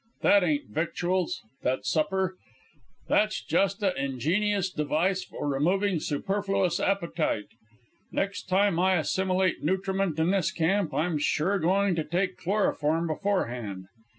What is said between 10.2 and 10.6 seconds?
this